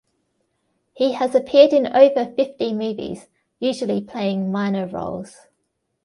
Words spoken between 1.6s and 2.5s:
in over